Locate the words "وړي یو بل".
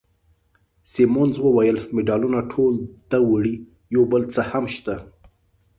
3.29-4.23